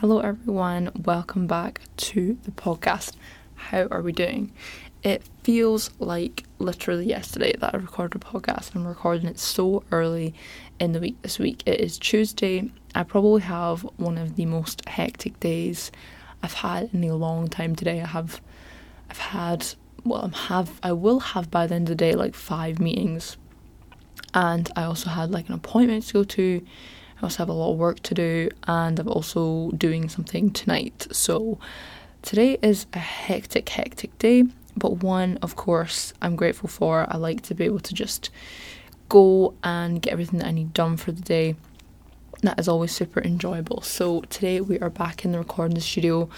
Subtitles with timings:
[0.00, 0.90] Hello, everyone.
[1.04, 3.16] Welcome back to the podcast.
[3.54, 4.50] How are we doing?
[5.02, 8.74] It feels like literally yesterday that I recorded a podcast.
[8.74, 10.32] I'm recording it so early
[10.78, 11.62] in the week this week.
[11.66, 12.72] It is Tuesday.
[12.94, 15.92] I probably have one of the most hectic days
[16.42, 18.00] I've had in a long time today.
[18.00, 18.40] I have
[19.10, 19.66] I've had
[20.02, 23.36] well I'm have I will have by the end of the day like five meetings
[24.32, 26.66] and I also had like an appointment to go to
[27.20, 31.06] I also have a lot of work to do, and I'm also doing something tonight.
[31.12, 31.58] So
[32.22, 34.44] today is a hectic, hectic day,
[34.74, 37.06] but one, of course, I'm grateful for.
[37.10, 38.30] I like to be able to just
[39.10, 41.56] go and get everything that I need done for the day.
[42.42, 43.82] That is always super enjoyable.
[43.82, 46.30] So today we are back in the recording studio.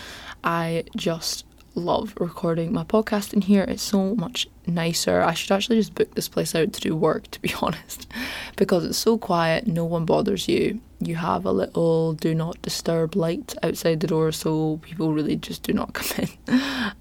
[0.42, 1.44] I just
[1.74, 3.64] love recording my podcast in here.
[3.64, 5.22] It's so much nicer.
[5.22, 8.06] I should actually just book this place out to do work, to be honest,
[8.56, 10.80] because it's so quiet, no one bothers you.
[11.00, 15.64] You have a little do not disturb light outside the door, so people really just
[15.64, 16.54] do not come in.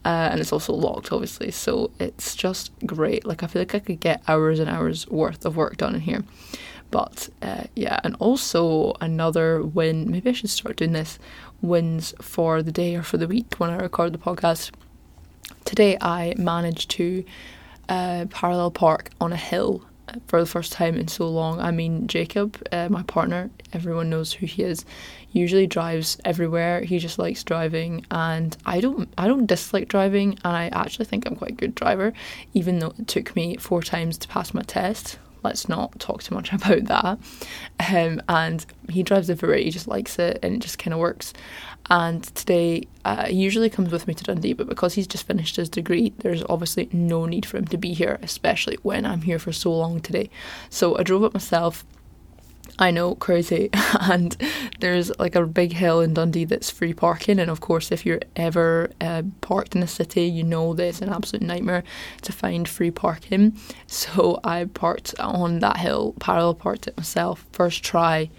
[0.04, 3.26] Uh, and it's also locked, obviously, so it's just great.
[3.26, 6.02] Like, I feel like I could get hours and hours worth of work done in
[6.02, 6.24] here.
[6.92, 11.18] But uh, yeah, and also another win, maybe I should start doing this
[11.62, 14.72] wins for the day or for the week when I record the podcast.
[15.64, 17.24] Today I managed to
[17.88, 19.86] uh, parallel park on a hill
[20.28, 21.62] for the first time in so long.
[21.62, 24.84] I mean, Jacob, uh, my partner, everyone knows who he is.
[25.32, 26.82] Usually drives everywhere.
[26.82, 29.08] He just likes driving, and I don't.
[29.18, 32.12] I don't dislike driving, and I actually think I'm quite a good driver,
[32.54, 36.36] even though it took me four times to pass my test let's not talk too
[36.36, 37.20] much about that.
[37.80, 41.34] Um, and he drives everywhere, he just likes it and it just kind of works.
[41.90, 45.56] And today, uh, he usually comes with me to Dundee, but because he's just finished
[45.56, 49.40] his degree, there's obviously no need for him to be here, especially when I'm here
[49.40, 50.30] for so long today.
[50.70, 51.84] So I drove up myself
[52.80, 53.70] I know, crazy.
[54.02, 54.36] and
[54.80, 57.40] there's like a big hill in Dundee that's free parking.
[57.40, 61.02] And of course, if you're ever uh, parked in a city, you know that it's
[61.02, 61.84] an absolute nightmare
[62.22, 63.58] to find free parking.
[63.88, 68.30] So I parked on that hill, parallel parked it myself, first try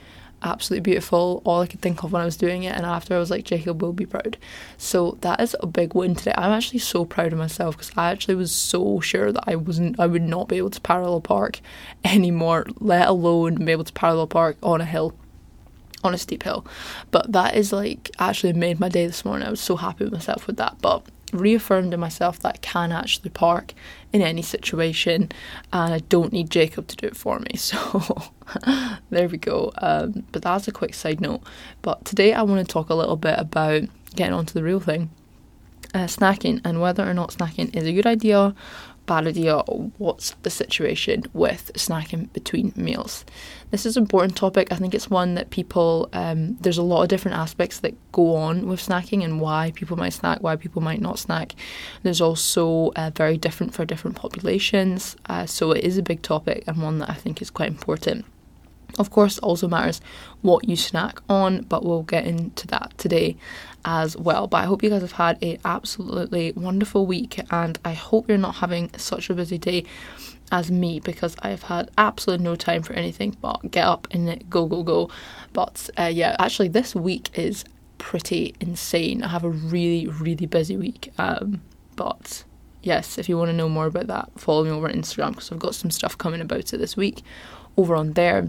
[0.43, 1.43] absolutely beautiful.
[1.45, 3.45] All I could think of when I was doing it, and after I was like,
[3.45, 4.37] Jacob will be proud.
[4.77, 6.35] So that is a big win today.
[6.37, 9.99] I'm actually so proud of myself because I actually was so sure that I wasn't,
[9.99, 11.61] I would not be able to parallel park
[12.05, 15.15] anymore, let alone be able to parallel park on a hill.
[16.05, 16.67] On a steep hill,
[17.13, 19.47] but that is like actually made my day this morning.
[19.47, 20.79] I was so happy with myself with that.
[20.81, 23.75] But reaffirmed in myself that I can actually park
[24.12, 25.31] in any situation
[25.72, 27.53] and I don't need Jacob to do it for me.
[27.62, 28.32] So
[29.10, 29.72] there we go.
[29.78, 31.43] Um, but that's a quick side note.
[31.81, 33.82] But today I want to talk a little bit about
[34.15, 35.10] getting onto the real thing.
[35.94, 38.54] Uh, snacking and whether or not snacking is a good idea
[39.12, 39.59] bad idea
[39.99, 43.27] what's the situation with snacking between meals.
[43.71, 44.73] This is an important topic.
[44.73, 48.34] I think it's one that people, um, there's a lot of different aspects that go
[48.34, 51.55] on with snacking and why people might snack, why people might not snack.
[52.03, 55.15] There's also uh, very different for different populations.
[55.27, 58.25] Uh, so it is a big topic and one that I think is quite important.
[58.99, 60.01] Of course, also matters
[60.43, 63.37] what you snack on, but we'll get into that today
[63.85, 64.47] as well.
[64.47, 68.39] But I hope you guys have had a absolutely wonderful week, and I hope you're
[68.39, 69.85] not having such a busy day
[70.51, 74.67] as me because I've had absolutely no time for anything but get up and go
[74.67, 75.11] go go.
[75.53, 77.65] But uh, yeah, actually, this week is
[77.99, 79.23] pretty insane.
[79.23, 81.63] I have a really really busy week, um,
[81.97, 82.45] but
[82.83, 85.51] yes, if you want to know more about that, follow me over on Instagram because
[85.51, 87.23] I've got some stuff coming about it this week
[87.77, 88.49] over on there.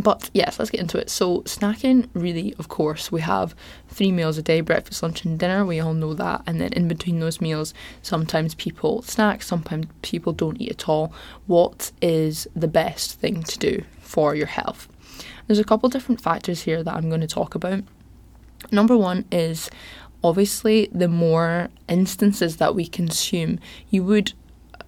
[0.00, 1.10] But yes, let's get into it.
[1.10, 3.54] So, snacking, really, of course, we have
[3.88, 5.64] three meals a day breakfast, lunch, and dinner.
[5.64, 6.42] We all know that.
[6.46, 11.12] And then in between those meals, sometimes people snack, sometimes people don't eat at all.
[11.46, 14.88] What is the best thing to do for your health?
[15.46, 17.82] There's a couple different factors here that I'm going to talk about.
[18.70, 19.68] Number one is
[20.22, 23.58] obviously the more instances that we consume,
[23.90, 24.32] you would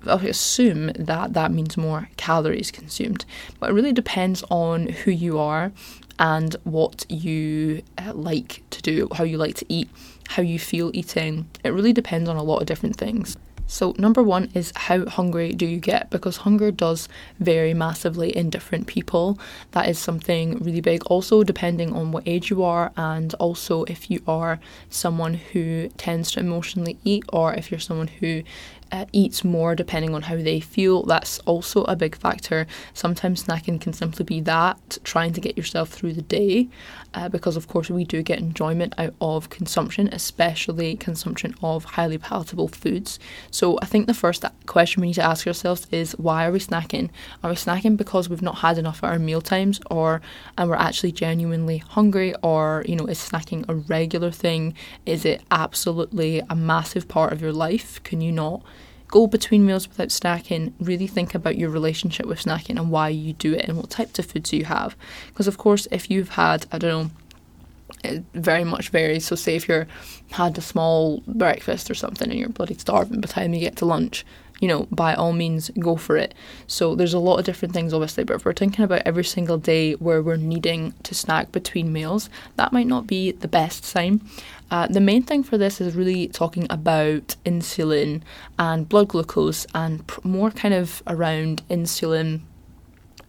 [0.07, 3.25] assume that that means more calories consumed,
[3.59, 5.73] but it really depends on who you are
[6.19, 9.89] and what you uh, like to do, how you like to eat,
[10.29, 11.49] how you feel eating.
[11.65, 13.37] It really depends on a lot of different things.
[13.71, 16.11] So, number one is how hungry do you get?
[16.11, 17.09] Because hunger does
[17.39, 19.39] vary massively in different people.
[19.71, 21.05] That is something really big.
[21.07, 24.59] Also, depending on what age you are, and also if you are
[24.89, 28.43] someone who tends to emotionally eat, or if you're someone who
[28.93, 31.03] uh, eats more depending on how they feel.
[31.05, 32.67] That's also a big factor.
[32.95, 36.69] Sometimes snacking can simply be that, trying to get yourself through the day,
[37.15, 42.19] uh, because of course we do get enjoyment out of consumption, especially consumption of highly
[42.19, 43.19] palatable foods.
[43.51, 46.59] So I think the first question we need to ask ourselves is why are we
[46.59, 47.11] snacking?
[47.43, 50.21] Are we snacking because we've not had enough at our meal times, or
[50.57, 54.75] and we're actually genuinely hungry, or you know is snacking a regular thing?
[55.07, 58.03] Is it absolutely a massive part of your life?
[58.05, 58.63] Can you not?
[59.11, 63.33] Go between meals without snacking, really think about your relationship with snacking and why you
[63.33, 64.97] do it and what types of foods you have.
[65.29, 67.11] Because, of course, if you've had, I don't know,
[68.05, 69.27] it very much varies.
[69.27, 69.87] So, say if you're
[70.33, 73.77] had a small breakfast or something and you're bloody starving by the time you get
[73.77, 74.25] to lunch,
[74.61, 76.35] you know, by all means, go for it.
[76.67, 79.59] So, there's a lot of different things, obviously, but if we're thinking about every single
[79.59, 84.21] day where we're needing to snack between meals, that might not be the best sign.
[84.71, 88.23] Uh, the main thing for this is really talking about insulin
[88.59, 92.41] and blood glucose and pr- more kind of around insulin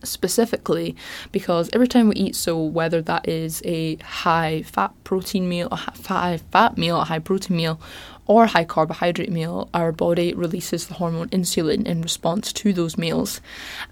[0.04, 0.96] specifically
[1.32, 5.76] because every time we eat so whether that is a high fat protein meal a
[5.76, 7.80] high fat meal a high protein meal
[8.32, 13.42] or high carbohydrate meal, our body releases the hormone insulin in response to those meals.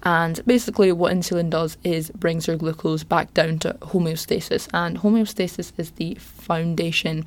[0.04, 4.70] And basically, what insulin does is brings your glucose back down to homeostasis.
[4.74, 7.26] And homeostasis is the foundation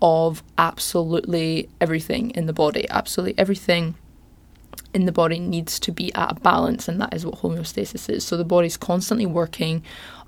[0.00, 3.96] of absolutely everything in the body, absolutely everything
[4.94, 8.24] in the body needs to be at a balance, and that is what homeostasis is.
[8.24, 9.82] So the body's constantly working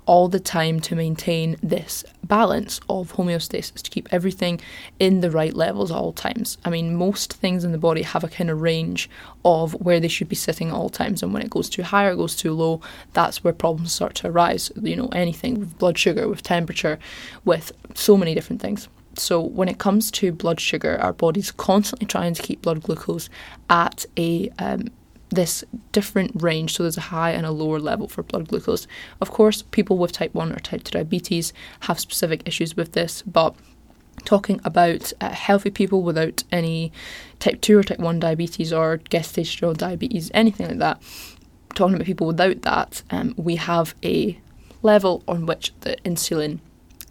[0.07, 4.59] all the time to maintain this balance of homeostasis, to keep everything
[4.99, 6.57] in the right levels at all times.
[6.65, 9.09] I mean, most things in the body have a kind of range
[9.45, 12.05] of where they should be sitting at all times, and when it goes too high
[12.05, 12.81] or goes too low,
[13.13, 14.71] that's where problems start to arise.
[14.81, 16.97] You know, anything with blood sugar, with temperature,
[17.45, 18.87] with so many different things.
[19.15, 23.29] So, when it comes to blood sugar, our body's constantly trying to keep blood glucose
[23.69, 24.87] at a um,
[25.31, 26.75] this different range.
[26.75, 28.85] So there's a high and a lower level for blood glucose.
[29.19, 33.21] Of course, people with type 1 or type 2 diabetes have specific issues with this,
[33.21, 33.55] but
[34.25, 36.91] talking about uh, healthy people without any
[37.39, 41.01] type 2 or type 1 diabetes or gestational diabetes, anything like that,
[41.73, 44.37] talking about people without that, um, we have a
[44.83, 46.59] level on which the insulin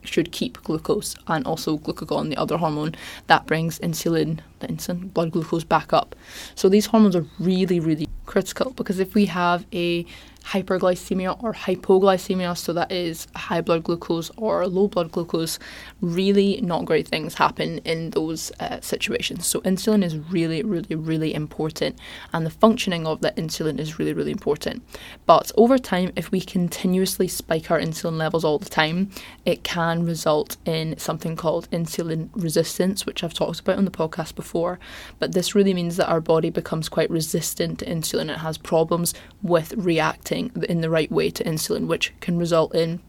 [0.02, 2.94] should keep glucose and also glucagon, the other hormone
[3.26, 6.14] that brings insulin, the insulin, blood glucose back up.
[6.54, 10.06] So these hormones are really, really critical because if we have a
[10.44, 15.58] hyperglycemia or hypoglycemia, so that is high blood glucose or low blood glucose,
[16.00, 19.46] really not great things happen in those uh, situations.
[19.46, 21.98] So, insulin is really, really, really important,
[22.32, 24.82] and the functioning of that insulin is really, really important.
[25.26, 29.10] But over time, if we continuously spike our insulin levels all the time,
[29.44, 34.34] it can result in something called insulin resistance, which I've talked about on the podcast
[34.50, 34.80] before.
[35.20, 39.14] But this really means that our body becomes quite resistant to insulin, it has problems
[39.42, 43.00] with reacting in the right way to insulin, which can result in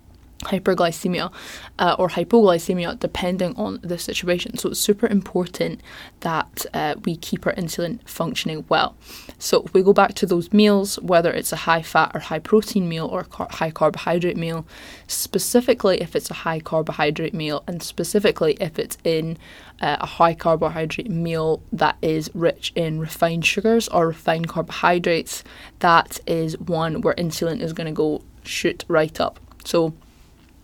[0.44, 1.32] hyperglycemia
[1.80, 4.58] uh, or hypoglycemia depending on the situation.
[4.58, 5.82] So it's super important
[6.22, 8.96] that uh, we keep our insulin functioning well.
[9.40, 12.40] So if we go back to those meals, whether it's a high fat or high
[12.40, 14.66] protein meal or car- high carbohydrate meal,
[15.08, 19.38] specifically if it's a high carbohydrate meal and specifically if it's in
[19.82, 25.44] uh, a high carbohydrate meal that is rich in refined sugars or refined carbohydrates,
[25.80, 29.40] that is one where insulin is going to go shoot right up.
[29.66, 29.94] So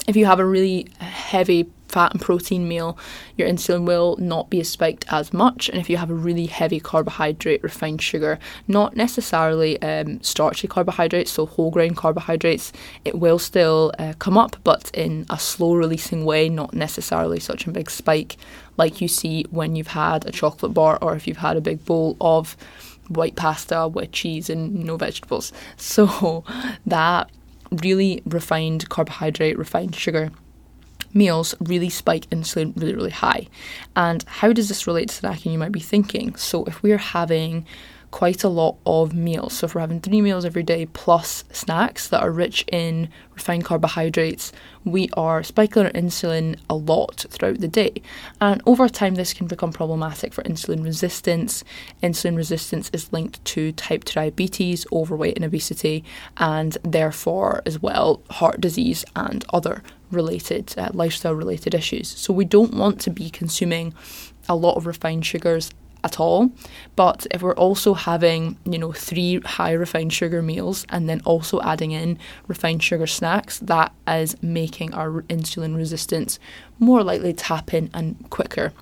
[0.07, 2.97] if you have a really heavy fat and protein meal,
[3.37, 5.69] your insulin will not be spiked as much.
[5.69, 11.31] And if you have a really heavy carbohydrate, refined sugar, not necessarily um, starchy carbohydrates,
[11.31, 12.73] so whole grain carbohydrates,
[13.05, 17.67] it will still uh, come up, but in a slow releasing way, not necessarily such
[17.67, 18.37] a big spike
[18.77, 21.83] like you see when you've had a chocolate bar or if you've had a big
[21.85, 22.55] bowl of
[23.07, 25.51] white pasta with cheese and no vegetables.
[25.77, 26.43] So
[26.85, 27.29] that
[27.71, 30.31] really refined carbohydrate, refined sugar
[31.13, 33.47] meals really spike insulin really, really high.
[33.95, 35.51] And how does this relate to snacking?
[35.51, 36.35] You might be thinking.
[36.35, 37.65] So if we're having
[38.11, 39.53] quite a lot of meals.
[39.53, 43.65] So if we're having three meals every day plus snacks that are rich in refined
[43.65, 44.51] carbohydrates,
[44.85, 48.01] we are spiking our insulin a lot throughout the day.
[48.39, 51.63] And over time, this can become problematic for insulin resistance.
[52.01, 56.03] Insulin resistance is linked to type 2 diabetes, overweight, and obesity,
[56.37, 62.07] and therefore, as well, heart disease and other related, uh, lifestyle related issues.
[62.07, 63.93] So we don't want to be consuming
[64.47, 65.71] a lot of refined sugars
[66.03, 66.51] at all.
[66.95, 71.61] But if we're also having, you know, three high refined sugar meals and then also
[71.61, 76.39] adding in refined sugar snacks, that is making our insulin resistance
[76.79, 78.73] more likely to happen and quicker.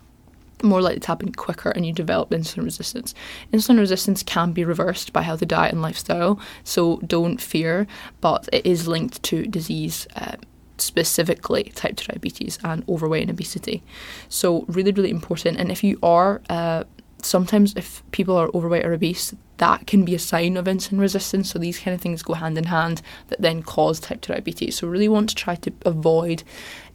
[0.63, 3.13] more likely to happen quicker and you develop insulin resistance.
[3.53, 7.85] Insulin resistance can be reversed by healthy diet and lifestyle, so don't fear,
[8.21, 10.07] but it is linked to disease.
[10.15, 10.37] Uh,
[10.77, 13.81] specifically type 2 diabetes and overweight and obesity.
[14.29, 15.57] So, really, really important.
[15.57, 16.83] And if you are, uh,
[17.25, 21.51] sometimes if people are overweight or obese, that can be a sign of insulin resistance.
[21.51, 24.77] So, these kind of things go hand in hand that then cause type 2 diabetes.
[24.77, 26.43] So, really want to try to avoid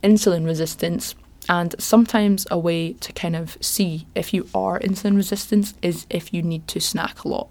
[0.02, 1.14] insulin resistance
[1.48, 6.32] and sometimes a way to kind of see if you are insulin resistant is if
[6.32, 7.48] you need to snack a lot.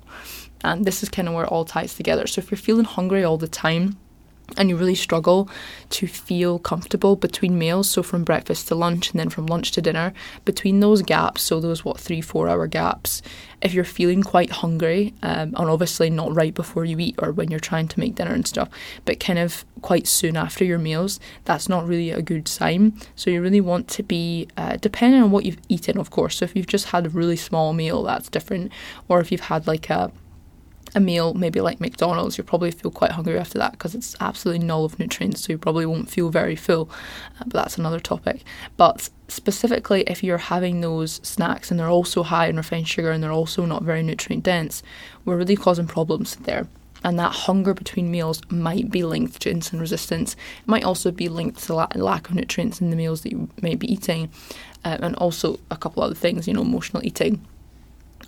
[0.63, 2.27] And this is kind of where it all ties together.
[2.27, 3.97] So if you're feeling hungry all the time,
[4.57, 5.49] and you really struggle
[5.89, 7.89] to feel comfortable between meals.
[7.89, 10.13] So from breakfast to lunch and then from lunch to dinner
[10.45, 13.21] between those gaps so those what three four hour gaps
[13.61, 17.51] if you're feeling quite hungry um, and obviously not right before you eat or when
[17.51, 18.69] you're trying to make dinner and stuff
[19.05, 22.93] but kind of quite soon after your meals that's not really a good sign.
[23.15, 26.37] So you really want to be uh, depending on what you've eaten of course.
[26.37, 28.71] So if you've just had a really small meal that's different.
[29.07, 30.11] Or if you've had like a
[30.95, 34.65] a meal, maybe like McDonald's, you'll probably feel quite hungry after that because it's absolutely
[34.65, 36.89] null of nutrients, so you probably won't feel very full.
[37.39, 38.43] Uh, but that's another topic.
[38.77, 43.23] But specifically, if you're having those snacks and they're also high in refined sugar and
[43.23, 44.81] they're also not very nutrient dense,
[45.25, 46.67] we're really causing problems there.
[47.01, 50.33] And that hunger between meals might be linked to insulin resistance.
[50.33, 53.47] It might also be linked to la- lack of nutrients in the meals that you
[53.61, 54.29] may be eating,
[54.83, 57.45] uh, and also a couple other things, you know, emotional eating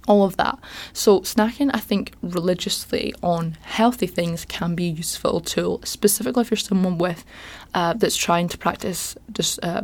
[0.08, 0.60] all of that.
[0.94, 6.52] So, snacking, I think, religiously on healthy things can be a useful tool, specifically if
[6.52, 7.24] you're someone with
[7.74, 9.16] uh, that's trying to practice.
[9.32, 9.84] Just uh,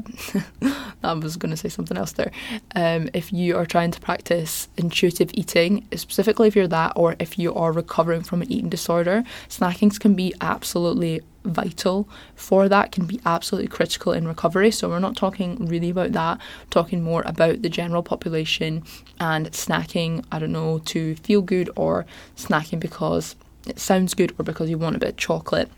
[1.03, 2.31] I was going to say something else there.
[2.75, 7.37] Um, if you are trying to practice intuitive eating, specifically if you're that, or if
[7.37, 13.05] you are recovering from an eating disorder, snackings can be absolutely vital for that can
[13.05, 14.71] be absolutely critical in recovery.
[14.71, 18.83] So we're not talking really about that, we're talking more about the general population
[19.19, 23.35] and snacking, I don't know, to feel good or snacking because
[23.67, 25.69] it sounds good or because you want a bit of chocolate.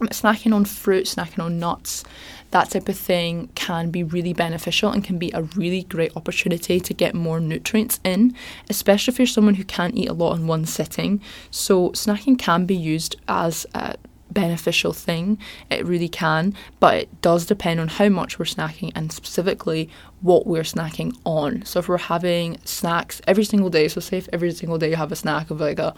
[0.00, 2.04] Snacking on fruit, snacking on nuts,
[2.52, 6.80] that type of thing can be really beneficial and can be a really great opportunity
[6.80, 8.34] to get more nutrients in,
[8.70, 11.20] especially if you're someone who can't eat a lot in one sitting.
[11.50, 13.96] So, snacking can be used as a
[14.32, 15.38] beneficial thing.
[15.70, 19.88] It really can, but it does depend on how much we're snacking and specifically
[20.20, 21.64] what we're snacking on.
[21.64, 24.96] So if we're having snacks every single day, so say if every single day you
[24.96, 25.94] have a snack of like a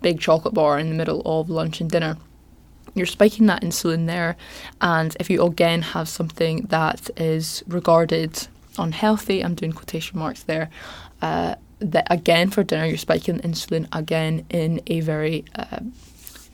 [0.00, 2.16] big chocolate bar in the middle of lunch and dinner,
[2.94, 4.36] you're spiking that insulin there.
[4.80, 8.48] And if you again have something that is regarded
[8.78, 10.70] unhealthy, I'm doing quotation marks there.
[11.20, 15.80] Uh, that again for dinner you're spiking insulin again in a very uh,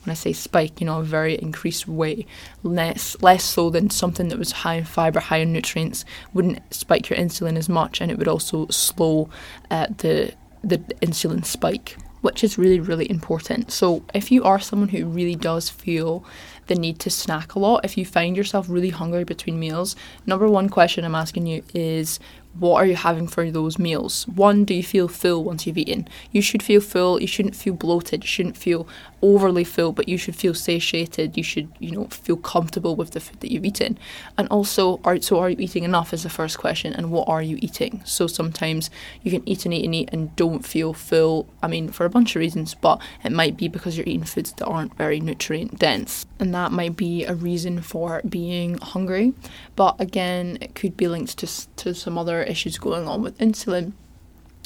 [0.03, 2.25] when I say spike, you know, a very increased way,
[2.63, 7.09] less less so than something that was high in fiber, high in nutrients, wouldn't spike
[7.09, 9.29] your insulin as much, and it would also slow
[9.69, 13.71] uh, the the insulin spike, which is really really important.
[13.71, 16.23] So if you are someone who really does feel
[16.67, 20.47] the need to snack a lot, if you find yourself really hungry between meals, number
[20.47, 22.19] one question I'm asking you is
[22.57, 24.27] what are you having for those meals?
[24.27, 26.07] One, do you feel full once you've eaten?
[26.31, 27.21] You should feel full.
[27.21, 28.23] You shouldn't feel bloated.
[28.23, 28.87] You shouldn't feel
[29.21, 31.37] overly full, but you should feel satiated.
[31.37, 33.97] You should, you know, feel comfortable with the food that you've eaten.
[34.37, 36.13] And also, are so are you eating enough?
[36.13, 36.93] Is the first question.
[36.93, 38.01] And what are you eating?
[38.03, 38.89] So sometimes
[39.21, 41.47] you can eat and eat and eat and don't feel full.
[41.61, 44.53] I mean, for a bunch of reasons, but it might be because you're eating foods
[44.53, 49.33] that aren't very nutrient dense, and that might be a reason for being hungry.
[49.75, 53.93] But again, it could be linked to to some other issues going on with insulin.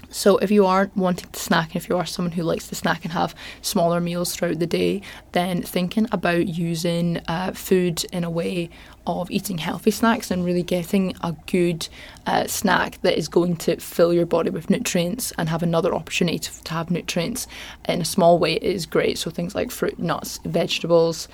[0.09, 2.75] So, if you aren't wanting to snack, and if you are someone who likes to
[2.75, 5.01] snack and have smaller meals throughout the day,
[5.31, 8.69] then thinking about using uh, food in a way
[9.05, 11.87] of eating healthy snacks and really getting a good
[12.25, 16.39] uh, snack that is going to fill your body with nutrients and have another opportunity
[16.39, 17.47] to, to have nutrients
[17.87, 19.17] in a small way is great.
[19.17, 21.27] So, things like fruit, nuts, vegetables,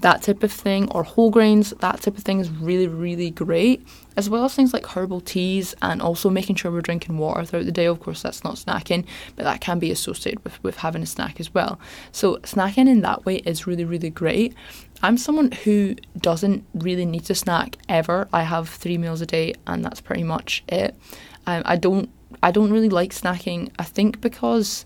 [0.00, 3.86] that type of thing, or whole grains, that type of thing is really, really great.
[4.16, 7.66] As well as things like herbal teas and also making sure we're drinking water throughout
[7.66, 7.86] the day.
[7.86, 9.04] Of course, that's not snacking,
[9.36, 11.78] but that can be associated with, with having a snack as well.
[12.12, 14.54] So, snacking in that way is really, really great.
[15.02, 18.28] I'm someone who doesn't really need to snack ever.
[18.32, 20.94] I have three meals a day, and that's pretty much it.
[21.46, 22.10] Um, I don't,
[22.42, 23.70] I don't really like snacking.
[23.78, 24.84] I think because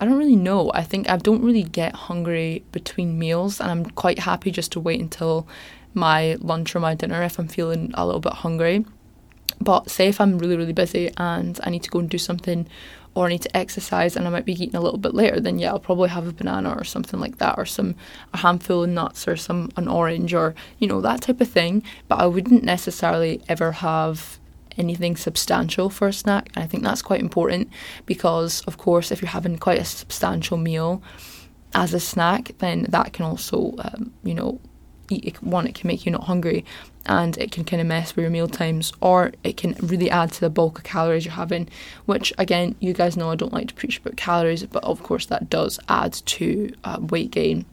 [0.00, 0.70] I don't really know.
[0.74, 4.80] I think I don't really get hungry between meals, and I'm quite happy just to
[4.80, 5.46] wait until
[5.94, 8.84] my lunch or my dinner if I'm feeling a little bit hungry.
[9.60, 12.66] But say if I'm really, really busy and I need to go and do something
[13.14, 15.58] or I need to exercise and I might be eating a little bit later, then
[15.58, 17.94] yeah, I'll probably have a banana or something like that, or some
[18.32, 21.82] a handful of nuts or some an orange or you know that type of thing.
[22.08, 24.38] But I wouldn't necessarily ever have
[24.78, 26.50] anything substantial for a snack.
[26.54, 27.68] And I think that's quite important
[28.06, 31.02] because, of course, if you're having quite a substantial meal
[31.74, 34.60] as a snack, then that can also, um, you know,
[35.40, 36.64] one, it can make you not hungry
[37.06, 40.32] and it can kind of mess with your meal times, or it can really add
[40.32, 41.68] to the bulk of calories you're having.
[42.06, 45.26] Which, again, you guys know I don't like to preach about calories, but of course,
[45.26, 47.64] that does add to uh, weight gain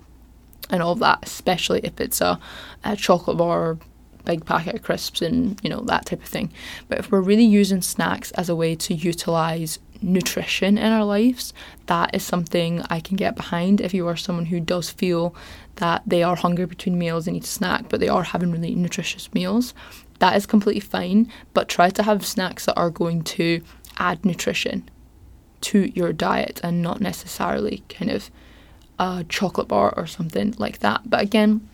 [0.70, 2.40] and all that, especially if it's a,
[2.84, 3.78] a chocolate bar
[4.26, 6.52] big packet of crisps and you know that type of thing.
[6.88, 11.54] But if we're really using snacks as a way to utilize nutrition in our lives,
[11.88, 13.82] that is something I can get behind.
[13.82, 15.36] If you are someone who does feel
[15.76, 18.76] that they are hungry between meals and need a snack, but they are having really
[18.76, 19.74] nutritious meals,
[20.20, 21.32] that is completely fine.
[21.54, 23.62] But try to have snacks that are going to
[23.98, 24.90] add nutrition
[25.62, 28.32] to your diet and not necessarily kind of
[28.98, 31.10] a chocolate bar or something like that.
[31.10, 31.69] But again,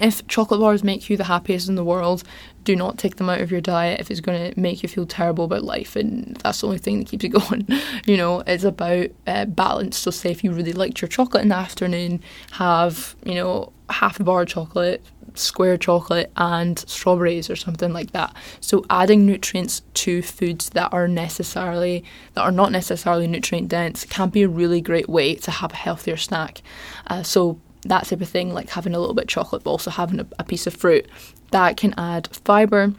[0.00, 2.24] if chocolate bars make you the happiest in the world,
[2.64, 5.06] do not take them out of your diet if it's going to make you feel
[5.06, 7.66] terrible about life and that's the only thing that keeps you going.
[8.06, 9.96] you know, it's about uh, balance.
[9.96, 14.20] So, say if you really liked your chocolate in the afternoon, have, you know, half
[14.20, 15.02] a bar of chocolate,
[15.34, 18.34] square chocolate, and strawberries or something like that.
[18.60, 22.04] So, adding nutrients to foods that are necessarily,
[22.34, 25.76] that are not necessarily nutrient dense can be a really great way to have a
[25.76, 26.62] healthier snack.
[27.06, 29.90] Uh, so, that type of thing, like having a little bit of chocolate, but also
[29.90, 31.08] having a, a piece of fruit,
[31.50, 32.94] that can add fibre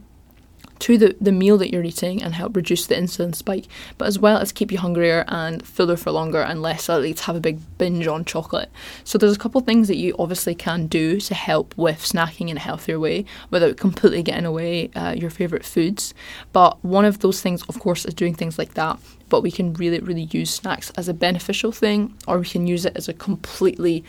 [0.82, 3.68] to the, the meal that you're eating and help reduce the insulin spike,
[4.00, 7.24] but as well as keep you hungrier and fuller for longer and less likely to
[7.24, 8.70] have a big binge on chocolate.
[9.04, 12.58] So there's a couple things that you obviously can do to help with snacking in
[12.58, 16.16] a healthier way without completely getting away uh, your favourite foods.
[16.52, 19.00] But one of those things, of course, is doing things like that.
[19.30, 22.86] But we can really, really use snacks as a beneficial thing, or we can use
[22.86, 24.04] it as a completely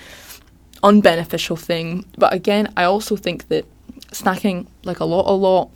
[0.83, 2.05] unbeneficial thing.
[2.19, 3.65] But again, I also think that
[4.09, 5.71] snacking, like a lot, a lot,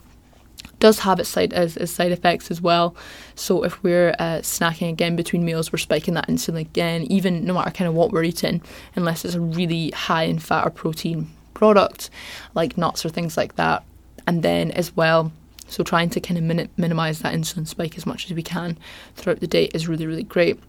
[0.78, 2.94] does have its side as, as side effects as well.
[3.34, 7.54] So if we're uh, snacking again between meals, we're spiking that insulin again, even no
[7.54, 8.62] matter kind of what we're eating,
[8.94, 12.10] unless it's a really high in fat or protein product,
[12.54, 13.84] like nuts or things like that.
[14.26, 15.32] And then as well,
[15.68, 18.76] so trying to kind of min- minimize that insulin spike as much as we can
[19.14, 20.60] throughout the day is really, really great.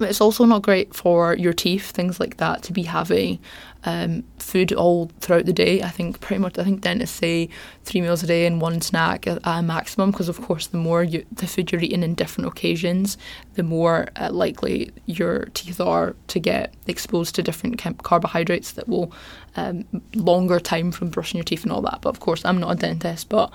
[0.00, 3.38] It's also not great for your teeth, things like that, to be having
[3.84, 5.82] um, food all throughout the day.
[5.82, 7.48] I think pretty much, I think dentists say
[7.84, 11.04] three meals a day and one snack at a maximum because, of course, the more
[11.04, 13.18] you, the food you're eating in different occasions,
[13.54, 19.12] the more uh, likely your teeth are to get exposed to different carbohydrates that will
[19.56, 22.00] um, longer time from brushing your teeth and all that.
[22.00, 23.52] But of course, I'm not a dentist, but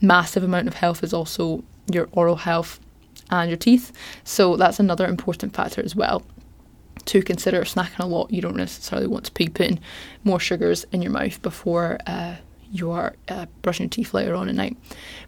[0.00, 2.80] massive amount of health is also your oral health
[3.30, 3.92] and your teeth.
[4.24, 6.22] So that's another important factor as well
[7.06, 8.30] to consider snacking a lot.
[8.32, 9.80] You don't necessarily want to be putting
[10.24, 12.36] more sugars in your mouth before uh,
[12.70, 14.76] you are uh, brushing your teeth later on at night.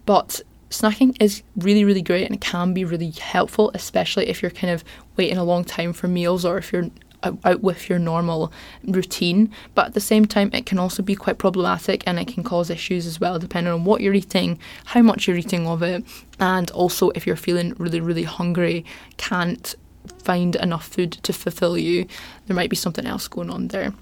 [0.05, 4.51] But snacking is really, really great and it can be really helpful, especially if you're
[4.51, 4.85] kind of
[5.17, 6.91] waiting a long time for meals or if you're
[7.23, 8.53] out with your normal
[8.85, 9.51] routine.
[9.75, 12.71] But at the same time, it can also be quite problematic and it can cause
[12.71, 16.05] issues as well, depending on what you're eating, how much you're eating of it,
[16.39, 18.85] and also if you're feeling really, really hungry,
[19.17, 19.75] can't
[20.23, 22.07] find enough food to fulfill you,
[22.47, 23.93] there might be something else going on there.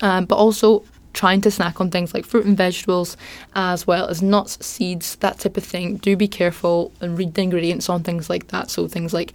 [0.00, 3.16] Um, but also, trying to snack on things like fruit and vegetables
[3.54, 5.96] as well as nuts, seeds, that type of thing.
[5.98, 8.70] Do be careful and read the ingredients on things like that.
[8.70, 9.32] So, things like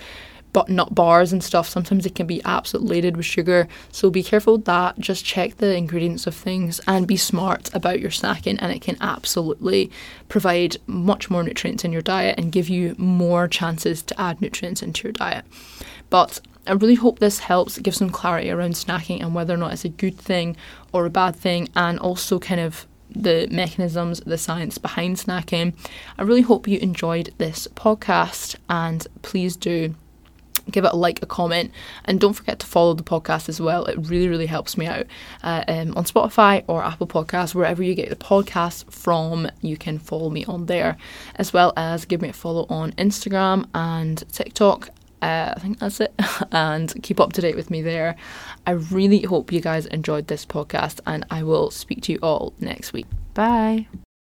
[0.51, 3.67] but nut bars and stuff, sometimes it can be absolutely loaded with sugar.
[3.91, 4.97] So be careful with that.
[4.99, 8.97] Just check the ingredients of things and be smart about your snacking, and it can
[9.01, 9.91] absolutely
[10.27, 14.81] provide much more nutrients in your diet and give you more chances to add nutrients
[14.81, 15.45] into your diet.
[16.09, 19.73] But I really hope this helps give some clarity around snacking and whether or not
[19.73, 20.57] it's a good thing
[20.91, 25.73] or a bad thing, and also kind of the mechanisms, the science behind snacking.
[26.17, 29.95] I really hope you enjoyed this podcast, and please do
[30.69, 31.71] give it a like, a comment,
[32.05, 33.85] and don't forget to follow the podcast as well.
[33.85, 35.05] It really, really helps me out.
[35.43, 39.99] Uh, um, on Spotify or Apple Podcasts, wherever you get the podcast from, you can
[39.99, 40.97] follow me on there,
[41.35, 44.89] as well as give me a follow on Instagram and TikTok.
[45.21, 46.13] Uh, I think that's it.
[46.51, 48.15] and keep up to date with me there.
[48.65, 52.53] I really hope you guys enjoyed this podcast, and I will speak to you all
[52.59, 53.07] next week.
[53.33, 53.87] Bye.